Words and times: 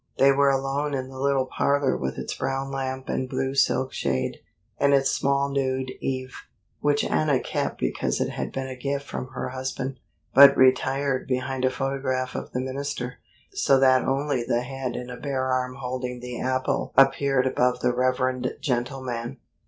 They 0.17 0.31
were 0.31 0.49
alone 0.49 0.95
in 0.95 1.09
the 1.09 1.19
little 1.19 1.45
parlor 1.45 1.95
with 1.95 2.17
its 2.17 2.33
brown 2.33 2.71
lamp 2.71 3.07
and 3.07 3.29
blue 3.29 3.53
silk 3.53 3.93
shade, 3.93 4.37
and 4.79 4.95
its 4.95 5.11
small 5.11 5.47
nude 5.49 5.91
Eve 5.99 6.33
which 6.79 7.03
Anna 7.03 7.39
kept 7.39 7.79
because 7.79 8.19
it 8.19 8.31
had 8.31 8.51
been 8.51 8.65
a 8.65 8.75
gift 8.75 9.05
from 9.05 9.27
her 9.33 9.49
husband, 9.49 9.99
but 10.33 10.57
retired 10.57 11.27
behind 11.27 11.65
a 11.65 11.69
photograph 11.69 12.33
of 12.33 12.51
the 12.51 12.61
minister, 12.61 13.19
so 13.51 13.79
that 13.79 14.01
only 14.03 14.43
the 14.43 14.61
head 14.61 14.95
and 14.95 15.11
a 15.11 15.17
bare 15.17 15.45
arm 15.45 15.75
holding 15.75 16.19
the 16.19 16.41
apple 16.41 16.93
appeared 16.97 17.45
above 17.45 17.81
the 17.81 17.93
reverend 17.93 18.55
gentleman. 18.59 19.37